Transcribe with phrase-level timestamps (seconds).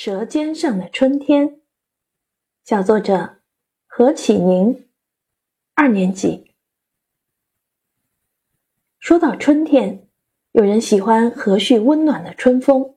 [0.00, 1.58] 舌尖上的春天，
[2.62, 3.38] 小作者
[3.88, 4.86] 何启宁，
[5.74, 6.52] 二年级。
[9.00, 10.06] 说到春天，
[10.52, 12.94] 有人喜欢和煦温暖的春风，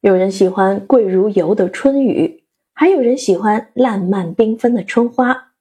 [0.00, 5.54] 有人喜欢贵如油的春雨，还有人喜欢烂漫缤纷的春花，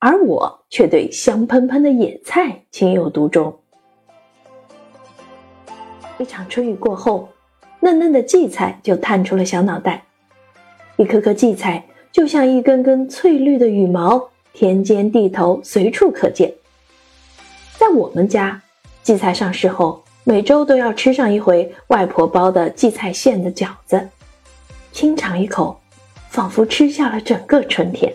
[0.00, 3.60] 而我却对香喷喷的野菜情有独钟。
[6.18, 7.28] 一场春雨过后，
[7.78, 10.06] 嫩嫩的荠菜就探出了小脑袋。
[10.98, 14.20] 一颗颗荠菜就像一根根翠绿的羽毛，
[14.52, 16.52] 田间地头随处可见。
[17.78, 18.60] 在我们家，
[19.04, 24.08] 荠菜上市后，每周都要吃上一回外婆包的荠菜馅的饺子，
[24.90, 25.80] 轻尝一口，
[26.30, 28.12] 仿佛吃下了整个春天。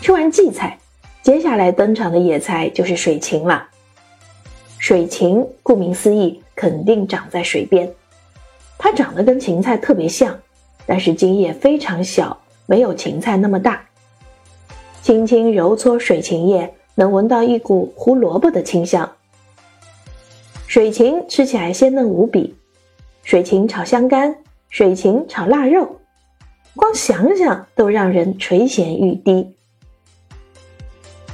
[0.00, 0.76] 吃完荠菜，
[1.22, 3.68] 接下来登场的野菜就是水芹了。
[4.78, 7.88] 水芹顾名思义，肯定长在水边，
[8.76, 10.36] 它长得跟芹菜特别像。
[10.88, 13.84] 但是茎叶非常小，没有芹菜那么大。
[15.02, 19.12] 轻轻揉搓水芹叶，能闻到一股胡萝卜的清香。
[20.66, 22.56] 水芹吃起来鲜嫩无比，
[23.22, 24.34] 水芹炒香干，
[24.70, 26.00] 水芹炒腊肉，
[26.74, 29.54] 光想想都让人垂涎欲滴。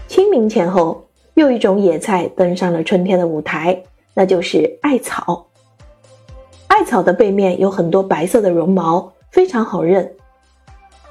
[0.08, 3.84] 清明前后，又一种野菜登上了春天的舞台，
[4.14, 5.46] 那就是艾草。
[6.66, 9.12] 艾草的背面有很多白色的绒毛。
[9.34, 10.14] 非常好认。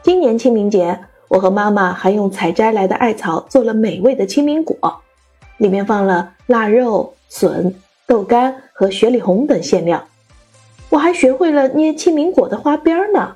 [0.02, 5.02] 今年清明节，我和妈妈还用采摘来的艾草做了美味的清明果，
[5.58, 7.76] 里面放了腊肉、笋、
[8.08, 10.02] 豆干和雪里红等馅料。
[10.88, 13.36] 我还学会了捏清明果的花边呢。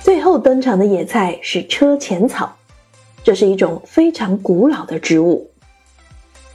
[0.00, 2.56] 最后登场的野菜是车前草，
[3.22, 5.48] 这是一种非常古老的植物，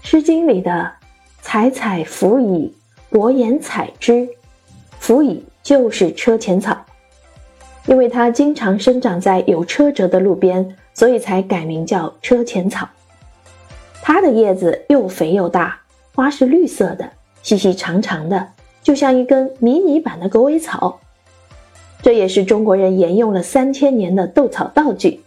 [0.06, 0.92] 《诗经》里的
[1.42, 2.76] “采采芣以
[3.10, 4.28] 薄言采之”，
[5.08, 5.42] 辅以。
[5.64, 6.78] 就是车前草，
[7.88, 12.88] 因为它经常生长在有车辙的路边，所以才改名叫车前草。
[14.02, 15.78] 它的叶子又肥又大，
[16.16, 17.12] 花是绿色的，
[17.44, 18.48] 细细长长的，
[18.82, 21.02] 就像一根迷你版的狗尾草。
[22.02, 25.22] 这也是中国人沿用了三千年的斗草道具。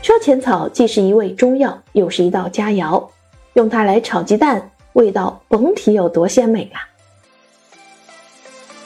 [0.00, 3.06] 车前草既是一味中药，又是一道佳肴，
[3.52, 6.80] 用它来炒鸡蛋，味道甭提有多鲜美了。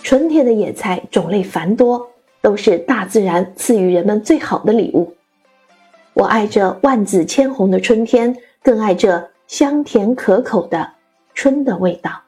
[0.04, 2.10] 春天的野菜种类繁多，
[2.42, 5.15] 都是大自然赐予人们最好的礼物。
[6.12, 10.91] 我爱这万紫千红的春天，更爱这香甜可口的
[11.32, 12.23] 春的味道。